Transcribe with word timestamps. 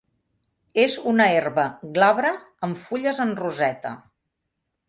És 0.83 0.95
una 1.11 1.27
herba 1.33 1.67
glabra 1.99 2.33
amb 2.69 2.83
fulles 2.87 3.21
en 3.27 3.35
roseta. 3.45 3.97